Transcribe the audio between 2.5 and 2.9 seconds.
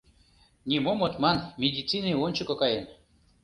каен.